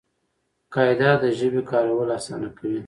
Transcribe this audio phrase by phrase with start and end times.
[0.73, 2.79] قاعده د ژبي کارول آسانه کوي.